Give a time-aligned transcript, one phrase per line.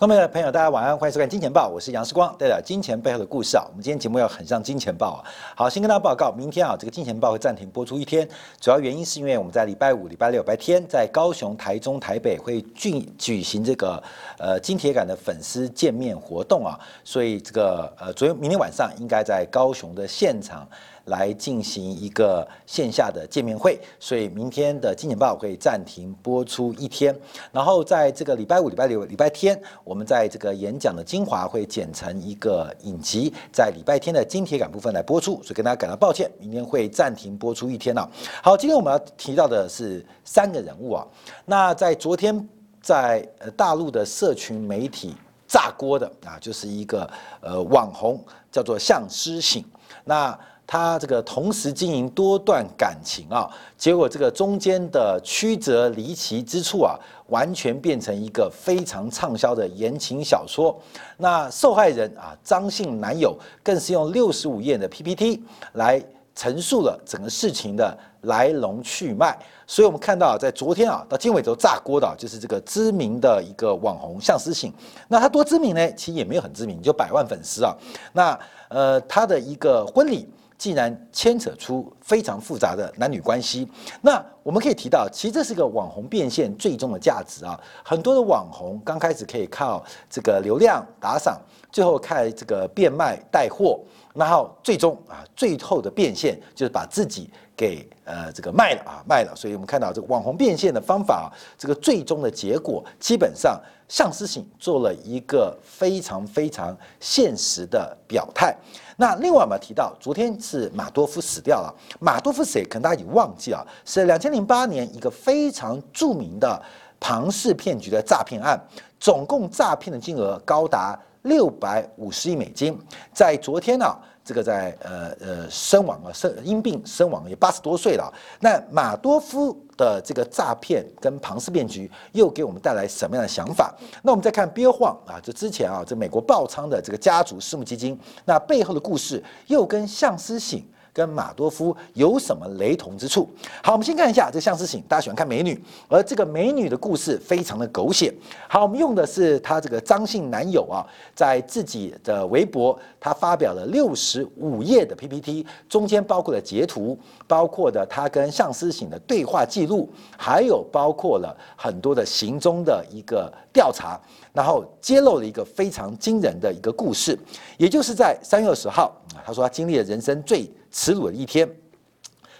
[0.00, 3.66] 各位朋友，大家晚安，欢迎收看《金钱报》，我是杨世光，带来金钱背后的故事啊。
[3.68, 5.24] 我们今天节目要很像《金钱报》啊。
[5.54, 8.26] 好，先跟大家报告，明天啊，这个《金钱报》会暂停播出一天，
[8.58, 14.02] 主要原因是因为我们在礼拜五、礼拜六、礼拜天在高雄、台中、台北会举举行这个
[14.38, 20.66] 呃金铁杆的粉丝见面活动啊，所以这个呃，昨天明天晚上应该在高雄的现场。
[21.10, 27.14] 来进行一个线下的见面会，所以明天的《金钱报》会暂停播出一天，
[27.52, 38.08] 然后在这个礼拜五、礼拜六、礼拜天，我们在这个演讲的精华会剪成一个影集，在礼拜天的金铁杆部分来播出，所以跟大家感到抱歉，明天会暂停播出一天了。
[38.42, 41.06] 好，今天我们要提到的是三个人物啊，
[41.44, 42.48] 那在昨天
[42.80, 45.14] 在呃大陆的社群媒体
[45.48, 49.64] 炸锅的啊，就是一个呃网红叫做向诗醒，
[50.04, 50.38] 那。
[50.72, 60.80] 他这个同时经营多段感情啊，结果这个中间的曲折离奇之处啊，完全变成一个非常畅销的言情小说。
[61.16, 66.00] 那受害人啊，张姓男友更是用六十五页的 PPT 来
[66.36, 69.36] 陈述了整个事情的来龙去脉。
[69.66, 74.72] 所以我们看到，在昨天啊，到今尾都炸锅的，就是这个知名的一个网红向思醒。
[75.08, 75.92] 那他多知名呢？
[75.94, 77.76] 其实也没有很知名，就百万粉丝啊。
[78.12, 80.28] 那呃，他的一个婚礼。
[80.60, 83.66] 竟然牵扯出非常复杂的男女关系，
[84.02, 87.58] 那我们可以提到，其实这是个网红变现最终的价值啊。
[87.82, 91.40] 很多的网红刚开始可以靠这个流量打赏，
[91.72, 93.80] 最后开这个变卖带货，
[94.12, 99.36] 然后最终啊，最后的变现就是把自己给呃这个卖了啊卖了。
[99.36, 108.56] 所以我们看到这个网红变现的方法，这个最终的结果，基本上向思醒做了一个非常非常现实的表态。
[108.96, 111.74] 那另外我们提到，昨天是马多夫死掉了。
[112.00, 112.64] 马多夫谁？
[112.64, 116.62] 可能大家已经忘记了，是两千零八年一个非常著名的
[116.98, 118.58] 庞氏骗局的诈骗案，
[118.98, 122.78] 总共诈骗的金额高达六百五十亿美金。
[123.12, 123.86] 在昨天呢，
[124.30, 128.12] 这个在呃呃身亡啊，身因病身亡，也八十多岁了。
[128.38, 129.60] 那马多夫。
[129.80, 133.74] 的这个诈骗跟庞氏骗局又给我们带来什么样的想法？
[134.02, 140.62] 那我们再看憋晃啊，这之前啊，这美国爆仓的这个家族私募基金，那背后的故事又跟向思醒。
[140.92, 143.28] 跟马多夫有什么雷同之处？
[143.62, 148.12] 好，我们先看一下这相思醒，大家喜欢看美女，而这个美女的故事非常的狗血。
[148.48, 163.98] 好，我们用的是她这个张姓男友啊，在自己的微博，他发表了六十五页的 PPT，中间包括了截图，包括的他跟相思醒的对话记录，还有包括了很多的行踪的一个调查，
[164.32, 167.18] 然后揭露了一个非常惊人的一个故事，
[167.56, 171.48] 也就是在三月二十号啊，他说他经历了人生最耻辱的一天，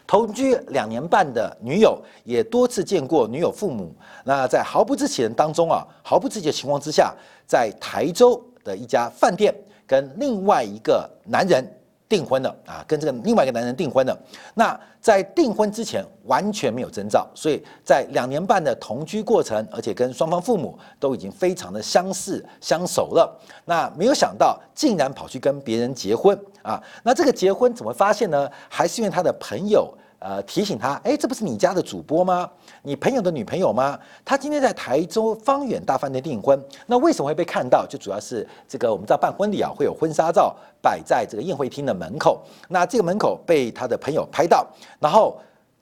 [0.06, 3.94] 同居两年半的女友也多次见过女友父母。
[4.24, 7.14] 那在毫不知情当中啊，毫不知情的情况之下，
[7.46, 9.54] 在台州的一家饭店
[9.86, 11.64] 跟另外一个男人。
[12.10, 14.14] 订婚了啊，跟这个另外一个男人订婚了。
[14.54, 23.40] 那在订婚之前完全没有征兆，所以在两年半的同居过程，而且跟双方父母都已经非常的相似相熟了。
[23.64, 26.82] 那没有想到，竟然跑去跟别人结婚啊！
[27.04, 28.50] 那这个结婚怎么发现呢？
[28.68, 29.94] 还是因为他的朋友。
[30.20, 32.48] 呃，提醒他，哎，这不是你家的主播吗？
[32.82, 33.98] 你朋友的女朋友吗？
[34.22, 37.86] 他今天在台州方远大饭店订婚，那为什么会被看到？
[37.86, 44.66] 就主要是这个，我们知道办婚礼啊，会有婚纱照摆在这个宴会厅的门口，那这个门口被他的朋友拍到，
[45.00, 45.40] 然后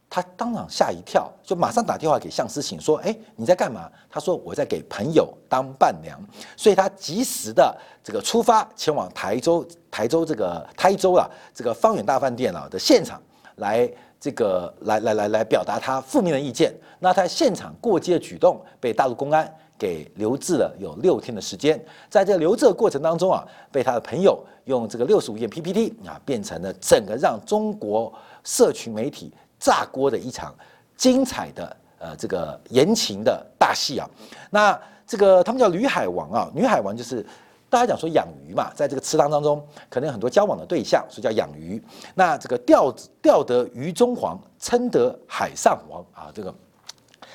[0.08, 3.90] 他当场吓一跳，就马上打电话给向思醒说，哎，你在干嘛？
[4.08, 6.16] 他说我在给朋友当伴娘，
[6.56, 13.20] 所以他及时的这个出发前往台州台州这个台州啊这个方远大饭店啊的现场
[13.56, 13.90] 来。
[14.20, 19.48] 这个来来来来表达他负面的意见，那他现场过激的举动被大陆公安
[19.78, 21.80] 给留置了有六天的时间，
[22.10, 28.12] 在这留置的过程当中啊，被他的朋友用这个六十五页 PPT 啊，变成了整个让中国
[28.42, 30.54] 社群媒体炸锅的一场
[30.96, 34.10] 精彩的呃这个言情的大戏啊，
[34.50, 37.24] 那这个他们叫女海王啊，女海王就是。
[37.70, 41.82] 大家讲说养鱼嘛，在这个池塘当中，可能有很多交往的对象，所以叫养鱼。
[42.14, 46.54] 那这个钓钓得鱼中黄，称得海上王啊，这个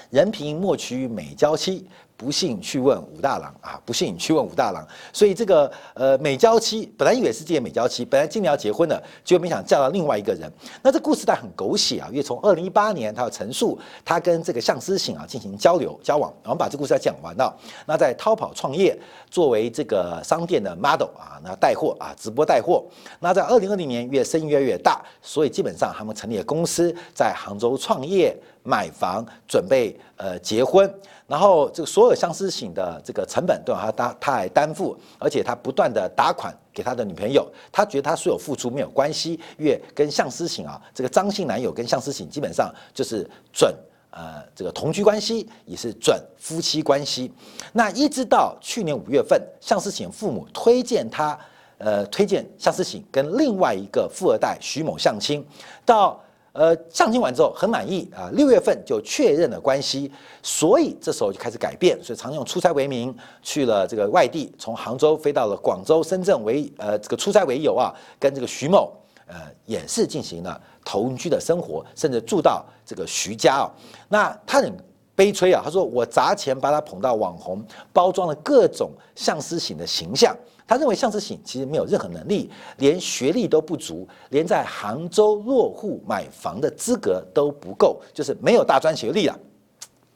[0.10, 1.88] 人贫莫取美娇妻。
[2.24, 3.78] 不信去问武大郎啊！
[3.86, 4.88] 不信去问武大郎。
[5.12, 10.50] 所以这个呃美娇妻本来以为是自己的美娇妻，本来今年要结婚的，结果没想嫁到另外一个人。
[10.82, 17.54] 那这故事带很狗血啊，因为从二零一八年他要陈述他跟这个向思醒啊进行交流交往，我们把这故事要讲完了。
[17.86, 18.98] 那在淘宝创业，
[19.30, 22.86] 作为这个商店的 model 啊，那带货啊，直播带货。
[23.20, 28.34] 那在二零二零年越生意越来越大，所以基本上他们成立了公司，在杭州创业。
[28.64, 30.92] 买房，准备呃结婚，
[31.28, 43.76] 然后这个所有相思醒的这个成本都要他担他来担负，而且他不断的打款给他的女朋友，他觉得他所有付出没有关系，因为跟相思醒啊，这个张姓男友跟相思醒基本上就是准
[44.12, 47.32] 呃这个同居关系，也是准夫妻关系。
[47.74, 51.38] 那一直到去年五月份，相思醒父母推荐他。
[51.80, 55.46] 呃，推荐相思醒跟另外一个富二代徐某相亲，
[55.84, 56.18] 到
[56.54, 60.12] 呃相亲完之后很满意啊，六月份就确认了关系，
[60.42, 68.94] 所以这时候就开始改变，所以常用出差为名去了这个外地，从杭州飞到了广州、深圳为呃这个出差为由啊，跟这个徐某
[69.28, 69.36] 呃
[69.66, 73.72] 也是进行了同居的生活，甚至住到这个徐家啊，
[74.08, 74.72] 那他很
[75.16, 80.36] 悲催啊，他说我砸钱把他捧到网红，包装了各种相思醒的形象。
[80.66, 89.38] 他认为向志醒其实没有任何能力，连学历都不足，连在杭州落户买房的资格都不够，就是没有大专学历了，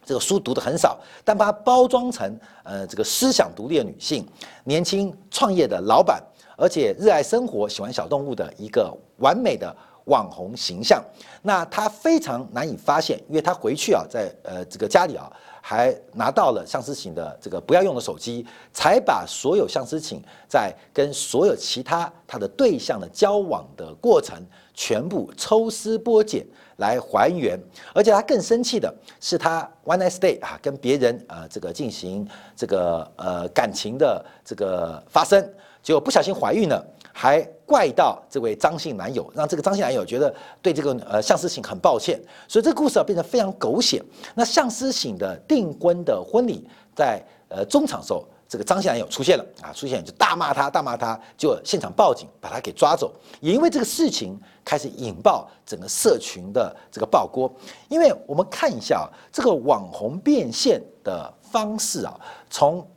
[0.05, 4.25] 这个书读的很少，但把它包装成呃这个思想独立的女性，
[4.63, 6.23] 年轻创业的老板，
[6.57, 11.03] 而且热爱生活、喜欢小动物的一个完美的网红形象。
[11.41, 15.31] 那他非常难以发现，因为他回去啊，在呃这个家里啊。
[15.69, 24.41] 还拿到了向思请的这个不要用的手机，才把所有向思请在跟所有其他他的对象的交往的过程
[24.77, 26.45] 全部抽丝剥茧
[26.77, 27.59] 来还原。
[27.93, 32.25] 而且他更生气的是，他 one night stay 啊，跟别人啊这个进行
[32.55, 35.43] 这个呃感情的这个发生，
[35.81, 36.85] 结果不小心怀孕了。
[37.19, 40.31] 还怪到这位张姓男友，让这个张姓男友觉得
[40.61, 43.99] 对这个呃向思醒很抱歉，所以这个故事啊变得非常狗血。
[44.35, 47.19] 那向思醒的订婚的婚礼在
[47.49, 53.13] 呃中场时候，这个张姓男友出现了啊，出现就大骂他，大骂他，就现场报警把他给抓走。
[53.41, 57.51] 也因为这个事情开始引爆整个社群的这个爆锅。
[57.89, 62.87] 因为我们看一下啊这个网红变现的方式啊，从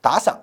[0.00, 0.38] 打赏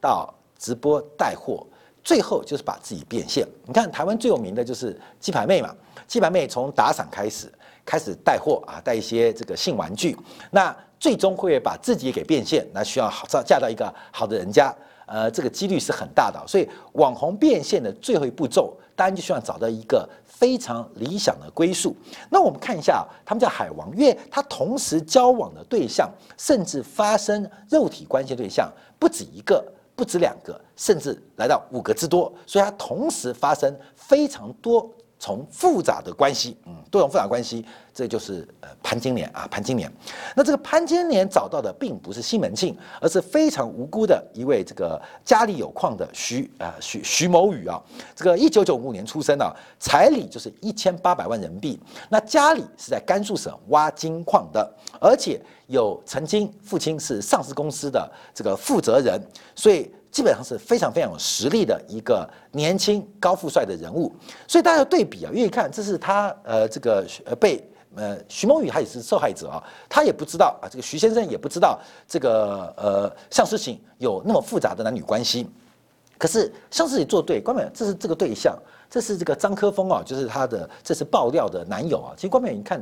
[0.00, 1.66] 到直播带货。
[2.02, 3.48] 最后就是把自己变现。
[3.64, 5.74] 你看台湾最有名的就是鸡排妹嘛，
[6.06, 7.50] 鸡排妹从打赏开始，
[7.82, 10.14] 开始带货啊，带一些这个性玩具，
[10.50, 14.74] 那最终会把自己给变现，那需要好嫁到一个好的人家，
[15.04, 16.42] 呃，这个几率是很大的。
[16.46, 21.94] 所以网红变现的最后一步骤，当然就需要找到一个非常理想的归宿。
[22.30, 29.62] 那我们看一下，他们叫海王，因为他同时交往的对象，甚至发生肉体关系对象不止一个。
[29.96, 34.90] 不止两个，甚至来到五个之多，所以他同时发生非常多
[35.24, 39.90] 从复杂的关系，嗯，多种复杂关系，这就是呃潘金莲啊，潘金莲。
[40.36, 47.82] 那这个潘金莲找到的并不是西门庆，而是非常无辜的一位这个家里有矿的徐啊徐徐某宇啊，
[48.14, 49.50] 这个一九九五年出生啊，
[49.80, 51.80] 彩礼就是一千八百万人民币。
[52.10, 54.70] 那家里是在甘肃省挖金矿的，
[55.00, 55.40] 而且。
[55.68, 59.18] 有曾经父亲是上市公司的这个负责人，
[59.56, 64.14] 所以基本上是非常非常有实力的一个年轻高富帅的人物。
[64.46, 75.50] 所以大家对比啊，愿意看这是他呃这个呃被呃徐梦雨他也是受害者啊，他也不知道啊，这个徐先生也不知道这个呃向世行有那么复杂的男女关系。
[76.16, 78.56] 可是向世行做对，关美这是这个对象，
[78.88, 82.14] 这是这个张科峰啊，就是他的这是爆料的男友啊。
[82.14, 82.80] 其实关美你看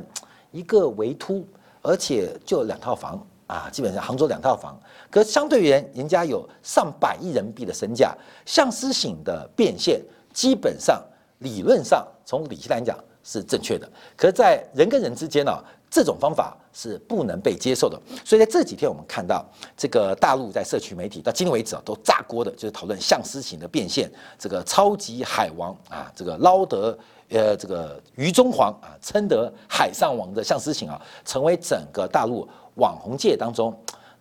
[0.51, 1.43] 一个围突。
[1.85, 10.01] 而且就两套房啊，基本上杭州两套房，可相对于人，家有上百亿人民币的身价，向思醒的变现，
[10.33, 11.01] 基本上
[11.39, 15.51] 理论上从理性来讲是正确的，可是在人跟人之间呢，
[15.89, 17.99] 这种方法是不能被接受的。
[18.25, 19.45] 所以在这几天，我们看到
[19.75, 26.97] 这个大陆在社区媒体到今天为止啊，都炸锅的，就是讨论向思醒的变现，这个超级海王啊，这个捞得。
[27.29, 33.73] 呃，这个于中皇啊，称得海上王的向思晴啊，成为整个大陆网红界当中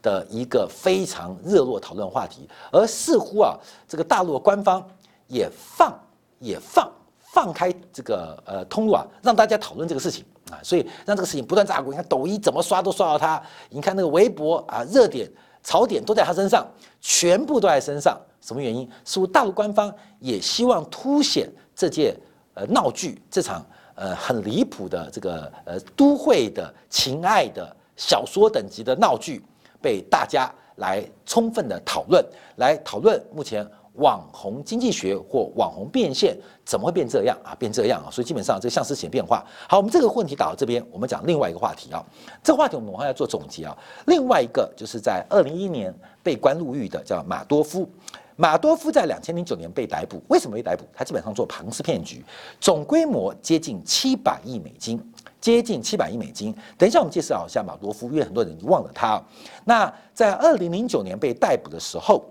[0.02, 2.48] 的一个非常热络讨论话题。
[2.70, 3.56] 而似乎啊，
[3.86, 4.86] 这个大陆的官方
[5.28, 5.92] 也放
[6.38, 10.24] 也放放开这个呃通路啊，让大家讨论这个事情。
[10.50, 11.92] 啊，所以让这个事情不断炸锅。
[11.92, 15.30] 你看抖音怎么刷都刷到他，你看那个微博啊，热点
[15.62, 16.66] 槽点都在他身上，
[17.00, 18.20] 全部都在身上。
[18.40, 18.86] 什么原因？
[19.04, 22.14] 似乎大陆官方也希望凸显这届。
[22.54, 29.40] 呃，闹剧这场呃很离谱的这个呃都会的情爱的小说等级的闹剧，
[29.80, 32.24] 被大家来充分的讨论，
[32.56, 37.54] 来讨论目前网红经济学或网红变现怎么会变这样啊？
[37.56, 38.10] 变这样啊？
[38.10, 39.46] 所以基本上这个像是显变化。
[39.68, 42.04] 好，我们这个问题打到这边，我们讲另外一个话题啊。
[42.42, 43.78] 这个话题我们马上要做总结啊。
[44.06, 45.94] 另外一个就是在二零一一年
[46.24, 47.88] 被关入狱的叫马多夫。
[48.34, 50.82] 马多夫在两千零九年被逮捕，为什么被逮捕？
[50.92, 52.24] 他基本上做庞氏骗局，
[52.58, 54.98] 总规模接近七百亿美金，
[55.42, 56.56] 接近七百亿美金。
[56.78, 59.22] 等一下我们介绍一下马多夫，因为很多人忘了他。
[59.62, 62.24] 那在二零零九年被逮捕的时候，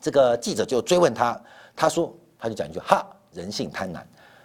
[0.00, 1.38] 这个记者就追问他，
[1.76, 4.00] 他说他就讲一句：哈，人性贪婪。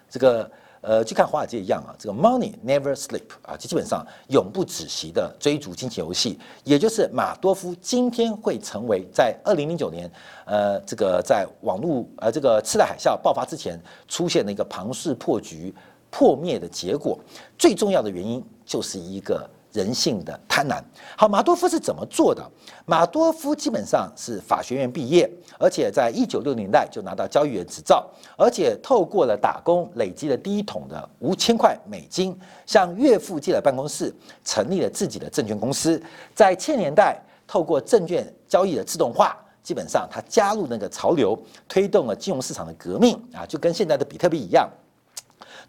[0.10, 0.52] 这个。
[0.86, 10.12] 呃，就看华尔街一样啊，这个 money never sleep 啊，就基本上永不止息的追逐金钱游戏，也就是马多夫今天会成为在二零零九年，
[10.44, 15.74] 呃，这个在网络呃这个次贷海啸爆发之前出现的一个庞氏破局
[16.14, 17.18] 破灭的结果，
[17.58, 19.50] 最重要的原因就是一个。
[19.74, 20.80] 人性的贪婪。
[21.18, 22.48] 好，马多夫是怎么做的？
[22.86, 25.28] 马多夫基本上是法学院毕业，
[25.58, 34.14] 而且在一九六年代就拿到交易员执照，而且透过了打工累积了第一桶的五千块美金，向岳父借了办公室，
[34.46, 36.00] 成立了自己的证券公司。
[36.36, 41.36] 在千年代，透过证券交易的自动化，基本上他加入那个潮流，
[41.68, 44.70] 推动了金融市场的革命啊，就跟现在的比特币一样。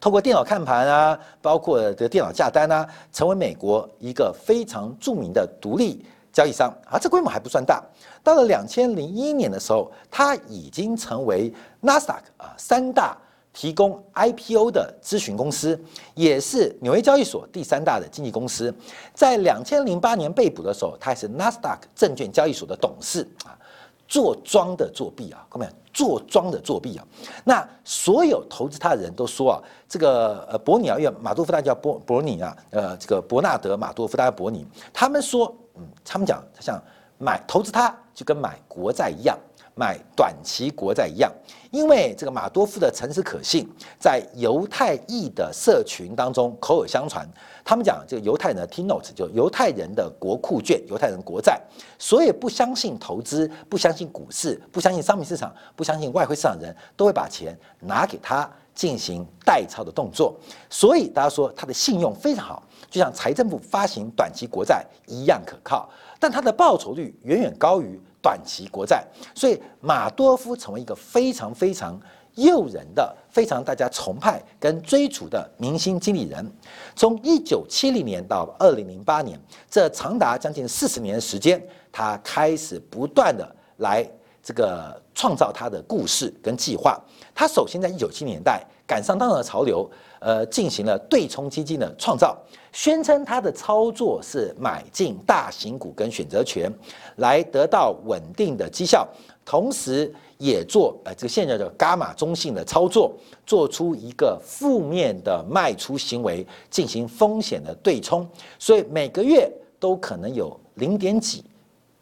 [0.01, 7.83] 透过电脑看盘啊，包括的电脑下单啊，成为美国一个非常著名的独立交易商啊，这规模还不算大。
[8.23, 13.17] 到了两千零一年的时候，它已经成为纳斯达克啊三大
[13.53, 15.79] 提供 IPO 的咨询公司，
[16.15, 18.75] 也是纽约交易所第三大的经纪公司。
[19.15, 23.57] 在两千零八年被捕的时候，他还是纳斯达克证券交易所的董事啊。
[24.07, 27.07] 做庄的作弊啊，各位，做庄的作弊啊！
[27.45, 29.57] 那所有投资他的人都说啊，
[29.89, 36.81] 这个呃伯尼啊，马多夫大家叫伯伯尼啊，呃，这个伯纳德马多夫大家伯尼，他们说，嗯，他们讲像
[37.19, 39.39] 买投资他就跟买国债一样。
[39.75, 41.33] 买短期国债一样，
[41.71, 47.29] 因为这个马多夫的诚实可信，在犹太裔的社群当中口耳相传。
[47.65, 51.61] 他们讲这个犹太人的 T note 就犹太人的国库券、犹太人国债，
[51.99, 60.37] 所以不相信投资、不相信股市、不相信商品市场、不相信外汇市场人，都会把钱拿给他进行代操的动作。
[60.71, 65.89] 所以大家说他的信用非常好，就像财政部发行短期国债一样可靠，
[66.21, 68.01] 但他的报酬率远远高于。
[68.25, 69.05] 短期国债，
[69.35, 72.01] 所以马多夫成为一个非常非常
[72.37, 76.51] 诱人的、非常大家崇拜跟追逐的明星经理人。
[76.97, 79.39] 从一九七零年到二零零八年，
[79.71, 81.63] 这长达将近四十年的时间，
[81.93, 84.03] 他开始不断的来
[84.43, 86.99] 这个创造他的故事跟计划。
[87.35, 89.89] 他首先在一九七零年代赶上当时的潮流。
[90.21, 92.35] 呃，进行了对冲基金的创造，
[92.73, 96.73] 宣称他的操作是买进大型股跟选择权，
[97.17, 99.07] 来得到稳定的绩效，
[99.45, 103.13] 同时也做呃这个现在的伽马中性的操作，
[103.45, 108.27] 做出一个负面的卖出行为，进行风险的对冲，
[108.59, 111.45] 所以每个月都可能有零点几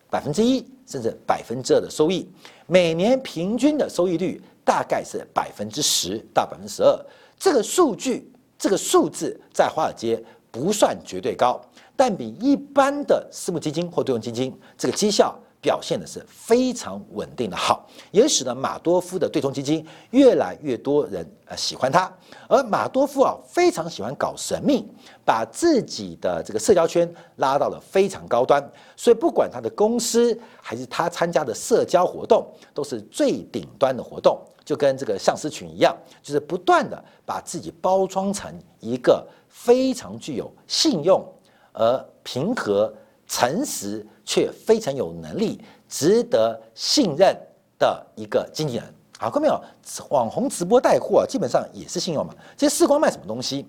[0.09, 2.25] 百分之一甚至百分之二的收益，
[2.69, 7.07] 每年平均的收益率大概是百分之十到百分之十二。
[7.39, 11.61] 这个数据，这个数字在华尔街不算绝对高，
[11.97, 22.13] 但比一般的私募基金或对冲基金这个绩效表现的是非常稳定的好，也使得马多夫的对冲基金越来越多人呃喜欢他。
[22.49, 24.87] 而马多夫啊非常喜欢搞神秘，
[25.25, 28.63] 把自己的这个社交圈拉到了非常高端，
[28.97, 34.39] 所以不管他的公司还是他参加的社交活动，都是最顶端的活动。
[34.73, 38.51] 就跟这个相思群一样，就是不断的把自己包装成
[38.81, 41.23] 一个非常具有信用、
[41.75, 42.91] 而平和、
[43.27, 47.37] 诚实却非常有能力、值得信任
[47.79, 48.95] 的一个经纪人。
[49.19, 49.63] 好，看到没有？
[50.09, 52.35] 网红直播带货基本上也是信用嘛。
[52.57, 53.67] 其实视光卖什么东西？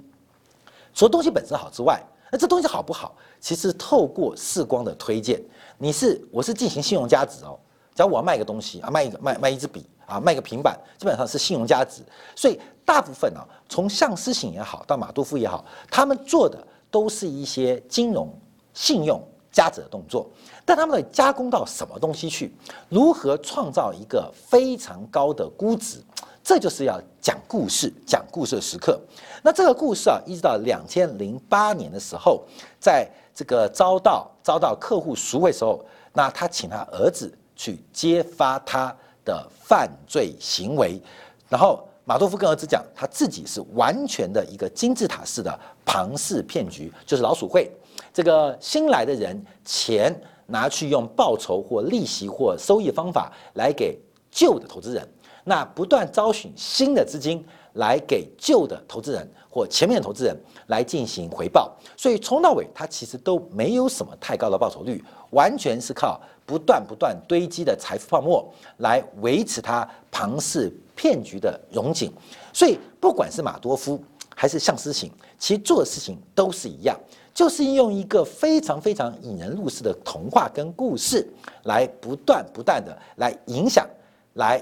[0.93, 3.13] 除了东西本身好之外，那这东西好不好？
[3.41, 5.43] 其实透过视光的推荐，
[5.77, 7.60] 你是我是进行信用价值哦。
[7.93, 9.86] 假如我要卖一个东西啊，卖一个卖卖一支笔。
[10.05, 12.01] 啊，卖个平板基本上是信用价值，
[12.36, 18.31] 所以大部分啊，从向思醒也好，到马杜夫也好，他们做的都是一些金融
[18.74, 20.29] 信用价值的动作。
[20.65, 22.55] 但他们的加工到什么东西去？
[22.89, 26.01] 如何创造一个非常高的估值？
[26.43, 29.00] 这就是要讲故事、讲故事的时刻。
[29.41, 32.43] 那这个故事啊，一直到两千零八年的时候，
[32.79, 38.93] 在这个遭到遭到客户赎回时候，那他请他儿子去揭发他。
[39.25, 41.01] 的犯罪行为，
[41.50, 47.72] 然后马多夫跟儿子讲，他自己是完全的一个金字塔式的庞氏骗局，就是老鼠会。
[48.13, 50.13] 这个新来的人钱
[50.48, 53.98] 拿去用报酬或利息或收益方法来给
[54.30, 55.08] 旧的投资人，
[55.44, 60.38] 那不断招寻新的资金来给旧的投资人或前面的投资人
[60.68, 66.20] 来进行回报，所以从到尾他其实都没有什么太高的报酬率，完全是靠。
[66.45, 68.45] 不断不断堆积的财富泡沫
[68.77, 72.12] 来维持它庞氏骗局的融景，
[72.51, 74.01] 所以不管是马多夫
[74.35, 77.00] 还是向思行，其实做事情都是一样，
[77.33, 81.27] 就是用一个非常非常引人入胜的童话跟故事，
[81.63, 83.88] 来不断不断的来影响，
[84.33, 84.62] 来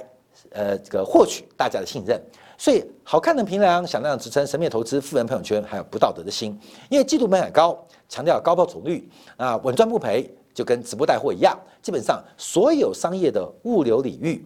[0.52, 2.22] 呃这个获取大家的信任。
[2.58, 6.56] 所以好看的评量、响亮的支撑、神秘投资、富人朋友圈，还有不道德的心，
[6.90, 7.76] 因为季度门槛高，
[8.08, 14.46] 强调高报酬率啊，稳赚不赔，就跟直播带货一样，基本上所有商业的物流领域。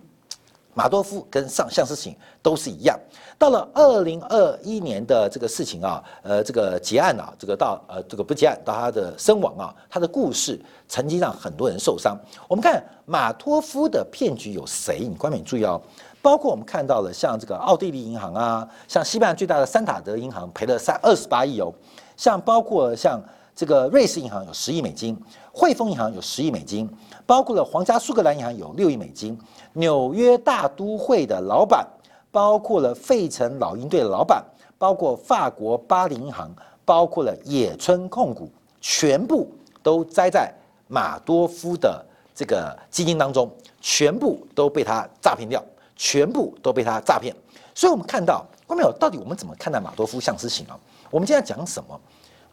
[0.77, 2.99] 马多夫跟上相思行都是一样，
[3.39, 10.59] 到了二零二一年的这个事情啊，呃，这个结案啊，这个到呃这个不结案到他的身亡啊，他的故事
[10.89, 12.19] 曾经让很多人受伤。
[12.49, 15.07] 我们看马托夫的骗局有谁？
[15.07, 15.81] 你观众注意哦，
[16.21, 21.73] 包括我们看到了像这个奥地利银行啊，像西班牙最大的三塔德银行赔了三二十八亿哦，
[22.17, 23.17] 像包括像
[23.55, 25.17] 这个瑞士银行有十亿美金，
[25.53, 26.89] 汇丰银行有十亿美金。
[27.25, 29.35] 包括了皇家苏格兰银行有六亿美金，
[29.73, 31.87] 纽约大都会的老板，
[32.31, 34.43] 包括了费城老鹰队的老板，
[34.77, 38.47] 包括法国巴黎银行，包括了野村控股，
[38.79, 39.49] 全部
[39.81, 40.53] 都栽在
[40.87, 43.49] 马多夫的这个基金当中，
[43.81, 45.63] 全部都被他诈骗掉，
[45.95, 47.35] 全部都被他诈骗。
[47.73, 48.91] 所以，我们看到，没有？
[48.99, 50.77] 到底我们怎么看待马多夫相思行啊？
[51.09, 51.99] 我们今天讲什么？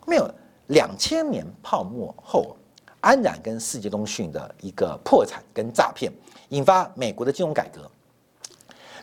[0.07, 0.31] 没有？
[0.73, 2.57] 两千年泡沫后。
[3.05, 6.13] 安然跟世界通讯的一个破产跟诈骗，
[6.51, 7.91] 引发美国的金融改革。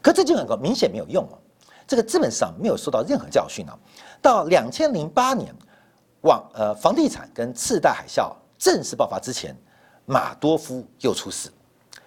[0.02, 1.36] 可这金融改革明显没有用啊，
[1.86, 3.78] 这个资本市场没有受到任何教训啊。
[4.22, 5.54] 到两千零八年，
[6.22, 9.54] 网呃房地产跟次贷海啸正式爆发之前，
[10.06, 11.52] 马多夫又出事，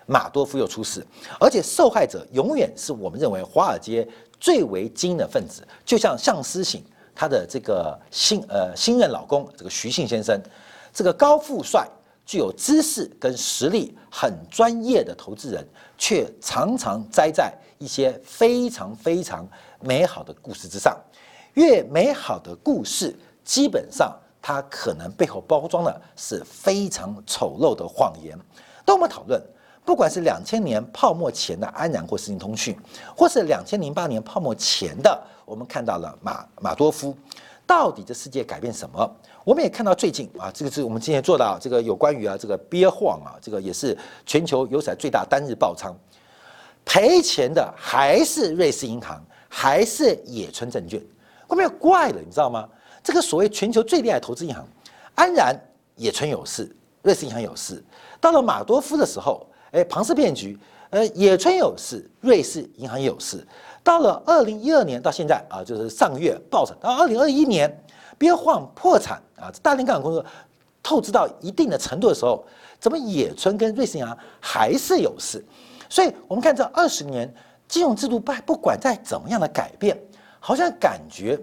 [0.07, 1.07] 马多夫又出事，
[1.39, 4.09] 而且受害者永远是我们认为华尔街
[4.41, 6.83] 最为精英的分子，就像向思醒
[7.15, 10.41] 他的这个新呃新任老公这个徐信先生。
[10.93, 11.89] 这个高富帅
[12.27, 19.49] 具有知识跟实力，很专业的投资人，却常常栽在一些非常非常
[19.81, 20.95] 美好的故事之上。
[21.55, 28.39] 越美好的故事，基本上它可能背后包装的是非常丑陋的谎言。
[28.85, 29.43] 当我们讨论，
[29.85, 32.77] 不管是两千年泡沫前的安然或世信通讯，
[33.17, 35.23] 或是两千零八年泡沫前的，
[35.53, 37.15] 我们看到了马马多夫。
[37.67, 39.17] 到底这世界改变什么？
[39.45, 45.95] 我们也看到最近啊，这个是我们今天做到这个有关于啊这个憋晃啊，这个也是全球有史最大单日爆仓，
[46.87, 51.01] 赔钱的还是瑞士银行，还是野村证券。
[51.47, 52.67] 后面怪了，你知道吗？
[53.03, 54.67] 这个所谓全球最厉害投资银行，
[55.15, 55.55] 安然
[55.97, 57.83] 野村有事，瑞士银行有事。
[58.21, 60.59] 到了马多夫的时候，哎，庞氏骗局，
[60.91, 63.47] 呃，野村有事，瑞士银行有事。
[63.85, 66.77] 到了二零一二年到现在啊，就是上个月爆产。
[66.81, 67.85] 到二零二一年，
[68.17, 70.25] 憋晃破产啊，大连港公司
[70.83, 72.45] 透支到一定的程度的时候，
[72.79, 75.45] 怎么野村跟瑞士银行还是有事？
[75.89, 77.33] 所以我们看这二十年
[77.67, 80.01] 金融制度不不管在怎么样的改变，
[80.39, 81.37] 好像感觉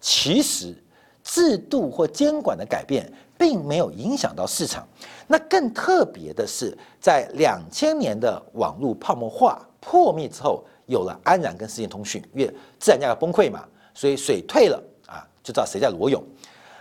[0.00, 0.74] 其实
[1.22, 4.88] 制度或监管的改变并没有影响到市场。
[5.26, 10.64] 那更特别的是，在两千年的网络泡沫化破灭之后。
[10.86, 13.64] 有了安然跟世界通讯，因为自然价格崩溃嘛，
[13.94, 16.22] 所以水退了啊，就知道谁在裸泳。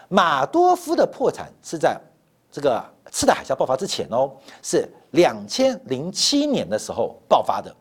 [0.09, 1.99] 马多夫的破产是在
[2.51, 7.73] 这个次贷海啸爆发之前哦，是两千零七年的时候爆发的，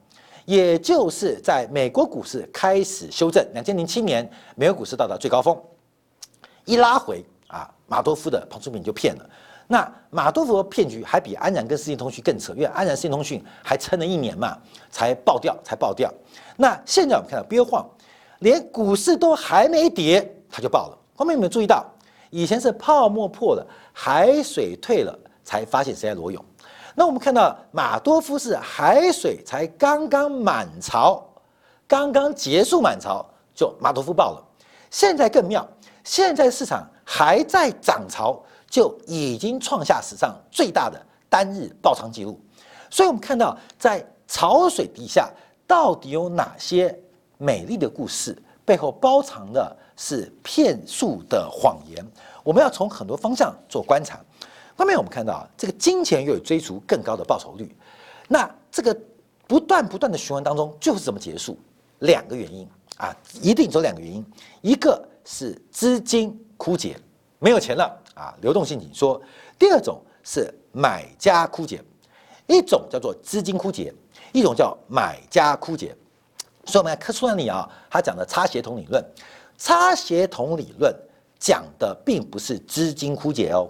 [0.45, 5.61] 也就是在美国股市开始修正，两千零七年美国股市到达最高峰，
[6.65, 9.31] 一拉回啊，马多夫的庞出品就骗了。
[9.73, 14.59] 那马多夫的骗局还比安然跟世界通讯更扯，因为安然世界通讯还撑了一年嘛，
[14.91, 16.13] 才爆掉，才爆掉。
[16.57, 17.89] 那现在我们看到憋晃，
[18.41, 20.99] 连股市都还没跌，它就爆了。
[21.15, 21.87] 后面有没有注意到？
[22.31, 26.45] 以前是泡沫破了，海水退了，才发现谁在裸泳。
[26.97, 31.25] 那我们看到马多夫是海水才刚刚满潮，
[31.87, 34.45] 刚刚结束满潮，就马多夫爆了。
[34.91, 35.65] 现在更妙，
[36.03, 38.43] 现在市场还在涨潮。
[38.71, 42.41] 就已经创下史上最大的单日爆仓记录，
[42.89, 45.29] 所以我们看到在潮水底下
[45.67, 46.97] 到底有哪些
[47.37, 52.05] 美丽的故事，背后包藏的是骗术的谎言。
[52.45, 54.19] 我们要从很多方向做观察。
[54.77, 57.77] 后面我们看到啊这个金钱又有追逐更高的报酬率，
[58.29, 58.97] 那这个
[59.47, 61.59] 不断不断的循环当中就是怎么结束？
[61.99, 64.25] 两个原因啊，一定有两个原因，
[64.63, 66.97] 一个是资金枯竭，
[67.39, 68.00] 没有钱了。
[68.21, 69.21] 啊，流动性紧缩。
[69.59, 71.83] 第二种是买家枯竭，
[72.47, 73.93] 一种叫做资金枯竭，
[74.33, 75.97] 一种叫买家枯竭。
[76.67, 79.03] 所以我们来看书里啊，他讲的差协同理论，
[79.57, 80.95] 差协同理论
[81.39, 83.67] 讲的并不是资金枯竭哦，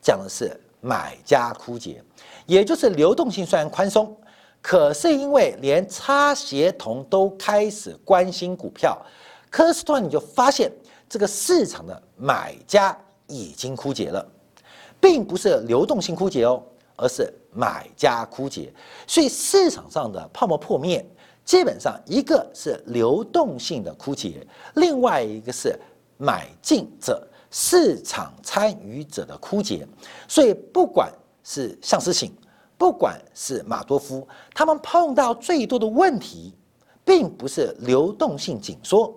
[0.00, 2.02] 讲的是买家枯竭，
[2.46, 4.16] 也就是流动性虽然宽松，
[4.62, 8.98] 可是因为连差协同都开始关心股票，
[9.50, 10.72] 可是突然你就发现
[11.08, 14.26] 这个市场的买家已经枯竭了，
[15.00, 16.62] 并不是流动性枯竭哦，
[16.96, 18.72] 而是买家枯竭。
[19.06, 21.04] 所以市场上的泡沫破灭，
[21.44, 25.78] 基本上一个是流动性的枯竭，另外一个是
[26.16, 29.86] 买进者市场参与者的枯竭。
[30.28, 32.32] 所以不管是向思醒，
[32.76, 36.54] 不管是马多夫，他们碰到最多的问题，
[37.04, 39.14] 并不是流动性紧缩，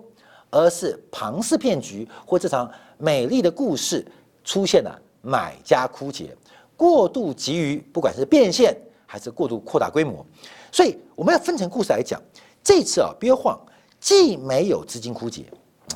[0.50, 4.04] 而是庞氏骗局或这场美丽的故事
[4.44, 6.36] 出现了买家枯竭，
[6.76, 10.24] 过度急于不管是变现还是过度扩大规模，
[10.72, 12.20] 所以我们要分成故事来讲。
[12.62, 13.58] 这次啊，别慌，
[13.98, 15.46] 既没有资金枯竭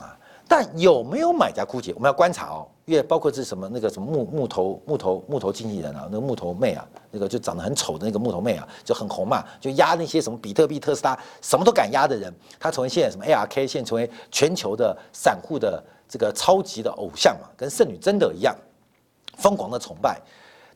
[0.01, 0.17] 啊，
[0.49, 2.67] 但有没有买家枯竭，我们要观察哦。
[2.85, 18.57] 因为包括是什么那个什么木木头木头木头经纪人啊，那个木头妹啊，那个就长得很丑的那个木头妹啊，就很红嘛，就压那些什么比特币、特斯拉什么都敢压的人，他成为现在什么 ARK，现在成为全球的散户的这个超级的偶像嘛，跟圣女贞德一样，
[19.37, 20.21] 疯狂的崇拜。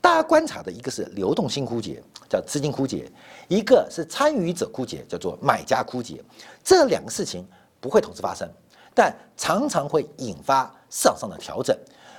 [0.00, 3.10] 大家观察的一个是流动性枯竭，叫资金枯竭；
[3.48, 6.22] 一个是参与者枯竭，叫做买家枯竭。
[6.62, 7.44] 这两个事情
[7.80, 8.48] 不会同时发生，
[8.94, 11.76] 但常常会引发市场上的调整。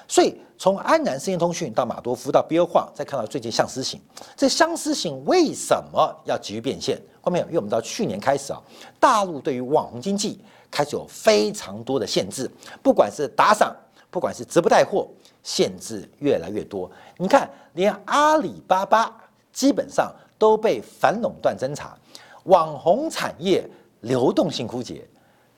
[0.08, 4.00] 所以，从安南实验通讯到马多夫到比尔晃，再看到最近相思行，
[4.36, 7.00] 这相思行为什么要急于变现？
[7.22, 8.62] 后面，因为我们知道去年开始啊，
[9.00, 10.39] 大陆对于网红经济
[10.72, 12.50] 开始有非常多的限制，
[12.82, 13.76] 不管是打赏，
[14.10, 15.08] 不管是直播带货，
[15.43, 16.89] 限制越来越多。
[17.17, 19.13] 你看，连阿里巴巴
[19.52, 21.98] 基本上都被反垄断侦查，
[22.46, 23.70] 网红产业
[24.02, 25.06] 流动性枯竭，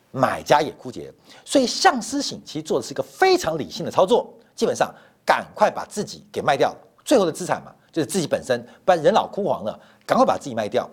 [0.09, 1.13] 买家也枯竭，
[1.45, 4.33] 所以相思行其实做的是一个非常理性的操作。
[4.59, 4.93] 基本上
[5.25, 10.85] 赶快把自己给卖掉，最后的资产嘛，就是自己本身，不然人老枯黄了，赶快把自己卖掉。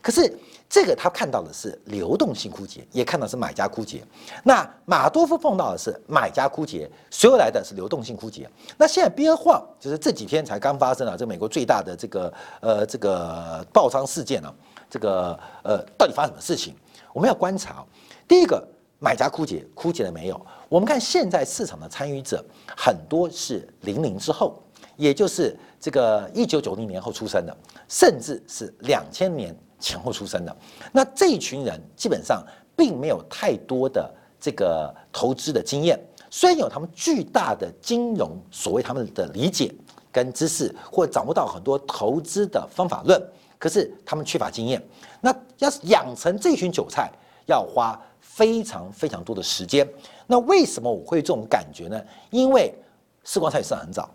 [0.00, 0.36] 可是
[0.68, 4.04] 这个他看到的是流动性枯竭，也看到是买家枯竭。
[4.42, 8.50] 那马多夫碰到的是买家枯竭，随后来的是流动性枯竭。
[8.76, 14.52] 那现在边晃就是这几天才刚发生了，这美国最大的这个呃这个爆仓事件呢，
[14.90, 16.74] 这个呃到底发生什么事情？
[17.12, 17.86] 我们要观察，
[18.26, 18.66] 第一个。
[19.02, 20.46] 买家枯竭，枯竭了没有？
[20.68, 22.42] 我们看现在市场的参与者
[22.76, 24.62] 很多是零零之后，
[24.96, 27.56] 也就是这个一九九零年后出生的，
[27.88, 30.56] 甚至是两千年前后出生的。
[30.92, 34.08] 那这一群人基本上并没有太多的
[34.40, 35.98] 这个投资的经验，
[36.30, 39.74] 虽然有他们巨大的金融所谓他们的理解
[40.12, 43.20] 跟知识，或掌握到很多投资的方法论，
[43.58, 44.80] 可是他们缺乏经验。
[45.20, 47.10] 那要是养成这群韭菜，
[47.46, 48.00] 要花。
[48.34, 49.86] 非常非常多的时间，
[50.26, 52.02] 那为什么我会这种感觉呢？
[52.30, 52.74] 因为
[53.24, 54.08] 时光菜市场很早，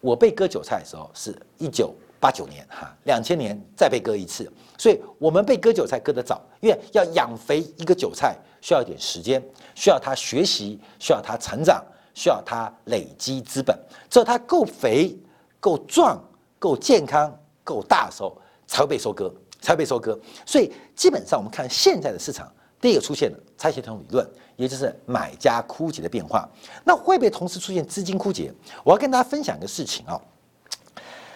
[0.00, 9.42] 我被割韭菜的时候是一九八九年哈，两千年再被割一次，所以我们被割韭菜割得早，因为要养肥一个韭菜需要一点时间，
[9.74, 13.78] 需要它学习，需要它成长，需要它累积资本，
[14.08, 15.14] 只有它够肥、
[15.60, 16.18] 够壮、
[16.58, 17.30] 够健康、
[17.62, 18.34] 够大的时候，
[18.66, 20.18] 才会被收割，才会被收割。
[20.46, 22.50] 所以基本上我们看现在的市场。
[22.80, 26.48] 第一个出现的拆协同理论，也就是买家枯竭的变化，
[26.84, 28.54] 那会不会同时出现资金枯竭？
[28.84, 30.20] 我要跟大家分享一个事情啊，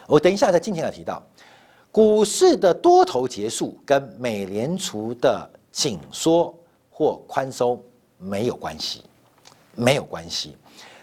[0.06, 1.20] 我等一下在今天要提到，
[1.90, 6.54] 股市的多头结束跟美联储的紧缩
[6.88, 7.82] 或宽松
[8.18, 9.02] 没有关系，
[9.74, 10.56] 没有关系。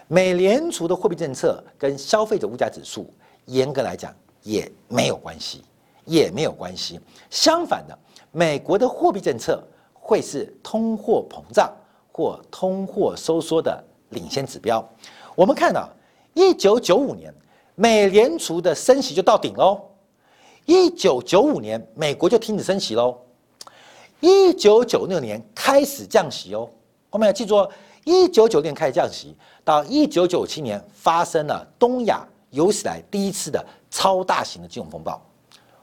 [0.08, 3.12] 美联储的货币政策跟消费者物价指数，
[3.44, 5.62] 严格来讲也没有关系，
[6.06, 6.98] 也没有关系。
[7.28, 7.98] 相反的，
[8.32, 9.62] 美国的货币政策。
[10.00, 11.70] 会是通货膨胀
[12.10, 14.84] 或通货收缩的领先指标。
[15.36, 15.88] 我们看到，
[16.34, 17.32] 一九九五年
[17.76, 19.80] 美联储的升息就到顶喽，
[20.64, 23.16] 一九九五年美国就停止升息喽，
[24.18, 26.68] 一九九六年开始降息哦。
[27.10, 27.70] 我们要记住哦，
[28.04, 35.20] 一九九六年开始降息，到一九九七年发生了东亚有史来第一次的超大型的金融风暴。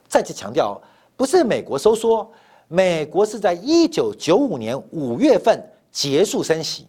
[0.07, 0.79] 再次强调，
[1.15, 2.29] 不是美国收缩。
[2.67, 5.57] 美国是在一九九五年五月份
[5.89, 6.85] 结束升息，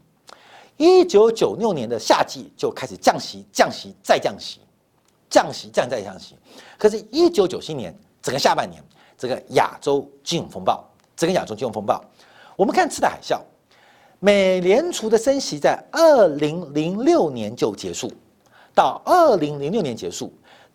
[0.76, 4.60] 一九九六年的夏季就开始降息，降息再降息，
[5.30, 6.34] 降息降再降息。
[6.76, 8.82] 可是，一九九七年整个下半年，
[9.16, 10.84] 这个亚洲金融风暴，
[11.16, 12.04] 整个亚洲金融风暴，
[12.56, 13.40] 我们看次贷海啸，
[14.18, 18.10] 美联储的升息在二零零六年就结束，
[18.74, 20.32] 到二零零六年结束，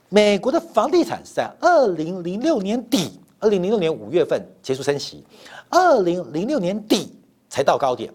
[0.08, 3.20] 美国的房地产是在二零零六年底。
[3.44, 5.22] 二零零六年五月份结束升息，
[5.68, 7.14] 二零零六年底
[7.50, 8.10] 才到高点。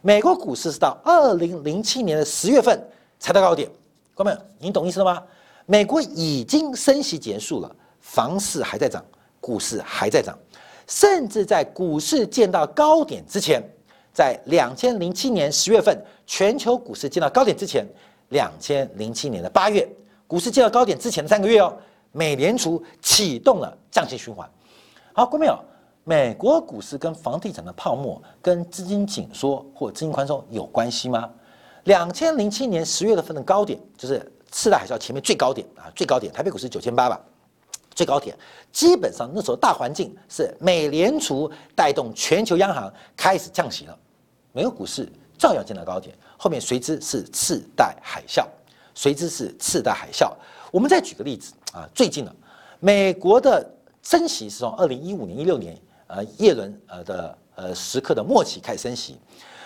[0.00, 2.84] 美国股市是到二零零七年的十月份
[3.20, 3.70] 才到高点。
[4.12, 5.22] 各位，您懂意思了吗？
[5.66, 9.04] 美国已经升息结束了，房市还在涨，
[9.40, 10.36] 股市还在涨，
[10.88, 13.62] 甚至在股市见到高点之前，
[14.12, 17.86] 在两千零七年十月份全球股市见到高点之前，
[18.30, 19.88] 两千零七年的八月
[20.26, 21.72] 股市见到高点之前的三个月哦，
[22.10, 24.50] 美联储启动了降息循环。
[25.14, 25.62] 好，各位朋友，
[26.04, 31.28] 美国股市跟房地产的泡沫跟资金紧缩或资金宽松有关系吗？
[31.84, 37.20] 两千零七年十月份的高点就是次贷海啸前面最高点啊，最高点台北股市九千八吧。
[37.94, 38.34] 最高点，
[38.72, 43.98] 基本上那时候大环境是美联储带动全球央行开始降息了，
[44.52, 48.46] 美国股市照样见到高点，后面随之是次贷海啸，
[48.94, 50.32] 随之是次贷海啸。
[50.70, 52.34] 我们再举个例子啊，最近呢，
[52.80, 53.70] 美国的
[54.02, 59.16] 升息是从二零一五年、一六年呃叶伦呃的呃时刻的末期开始升息，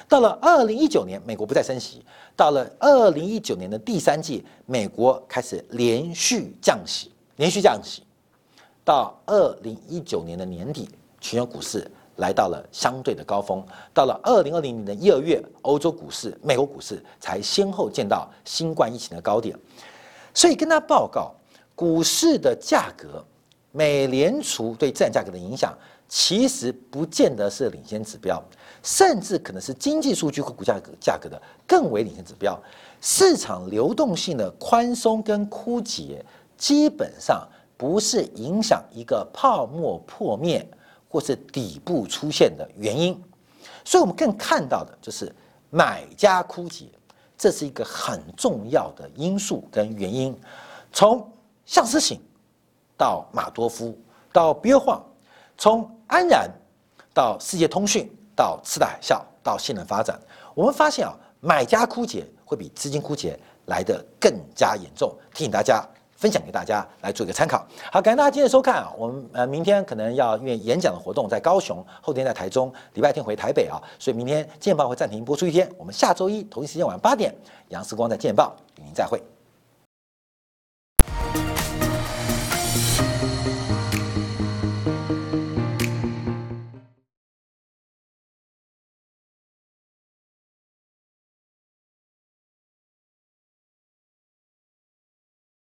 [0.07, 2.05] 到了二零一九年，美国不再升息，
[2.37, 8.03] 到了二零一九年的第三季，美国开始连续降息，连续降息。
[8.85, 10.88] 到二零一九年的年底，
[11.20, 13.61] 全球股市来到了相对的高峰。
[13.92, 19.59] 到了二零二零年的一二月，欧洲股市、美国股市才先后见到新冠疫情的高点。
[20.33, 21.35] 所以跟他报告，
[21.75, 23.25] 股市的价格，
[23.76, 25.76] 美联储对资产价格的影响，
[26.08, 28.42] 其实不见得是领先指标，
[28.82, 32.58] 甚至可能是经济数据和股价格价格的更为领先指标。
[33.00, 36.24] 市场流动性的宽松跟枯竭，
[36.56, 37.46] 基本上。
[37.78, 40.66] 不是影响一个泡沫破灭
[41.10, 43.22] 或是底部出现的原因，
[43.84, 45.30] 所以我们更看到的就是
[45.68, 46.86] 买家枯竭，
[47.36, 50.34] 这是一个很重要的因素跟原因。
[50.90, 51.30] 从
[51.66, 52.18] 向思醒
[52.96, 53.96] 到马多夫
[54.32, 55.04] 到比尔晃，
[55.59, 56.50] 从安然
[57.14, 60.18] 到世界通讯到次贷海啸到新能发展，
[60.54, 65.14] 我们发现啊，买家枯竭会比资金枯竭来得更加严重。
[65.35, 65.87] 提醒大家。
[66.18, 67.62] 分享给大家来做一个参考。
[67.92, 68.90] 好，感谢大家今天收看啊。
[68.96, 75.70] 我们呃明天可能要因为演讲的活动在高雄，后天在台中，礼拜天回台北啊，所以明天见报会暂停播出一天。
[75.76, 77.35] 我们下周一同一时间晚上八点，
[77.68, 79.22] 杨思光在见报与您再会。